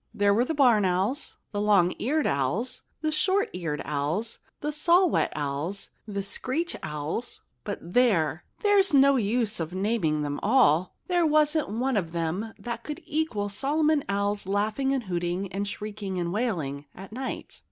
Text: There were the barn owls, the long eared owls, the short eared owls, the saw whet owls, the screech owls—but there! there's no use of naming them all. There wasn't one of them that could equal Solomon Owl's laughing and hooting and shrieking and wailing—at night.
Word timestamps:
There 0.15 0.33
were 0.33 0.45
the 0.45 0.55
barn 0.55 0.83
owls, 0.83 1.37
the 1.51 1.61
long 1.61 1.93
eared 1.99 2.25
owls, 2.25 2.81
the 3.01 3.11
short 3.11 3.51
eared 3.53 3.83
owls, 3.85 4.39
the 4.61 4.71
saw 4.71 5.05
whet 5.05 5.31
owls, 5.35 5.91
the 6.07 6.23
screech 6.23 6.75
owls—but 6.81 7.93
there! 7.93 8.43
there's 8.61 8.95
no 8.95 9.17
use 9.17 9.59
of 9.59 9.75
naming 9.75 10.23
them 10.23 10.39
all. 10.41 10.95
There 11.05 11.27
wasn't 11.27 11.69
one 11.69 11.97
of 11.97 12.13
them 12.13 12.51
that 12.57 12.81
could 12.83 13.03
equal 13.05 13.47
Solomon 13.47 14.03
Owl's 14.09 14.47
laughing 14.47 14.91
and 14.91 15.03
hooting 15.03 15.53
and 15.53 15.67
shrieking 15.67 16.17
and 16.17 16.33
wailing—at 16.33 17.11
night. 17.13 17.59